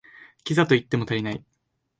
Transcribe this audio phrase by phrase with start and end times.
[0.43, 1.43] キザと言っても足りない